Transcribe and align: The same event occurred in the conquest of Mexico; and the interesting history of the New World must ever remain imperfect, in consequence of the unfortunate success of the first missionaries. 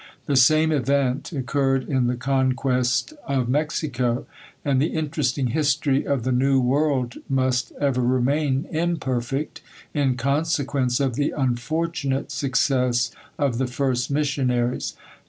The 0.25 0.35
same 0.35 0.71
event 0.71 1.31
occurred 1.31 1.87
in 1.87 2.07
the 2.07 2.15
conquest 2.15 3.13
of 3.27 3.47
Mexico; 3.47 4.25
and 4.65 4.81
the 4.81 4.87
interesting 4.87 5.49
history 5.49 6.07
of 6.07 6.23
the 6.23 6.31
New 6.31 6.59
World 6.59 7.17
must 7.29 7.71
ever 7.79 8.01
remain 8.01 8.65
imperfect, 8.71 9.61
in 9.93 10.17
consequence 10.17 10.99
of 10.99 11.13
the 11.13 11.35
unfortunate 11.37 12.31
success 12.31 13.11
of 13.37 13.59
the 13.59 13.67
first 13.67 14.09
missionaries. 14.09 14.95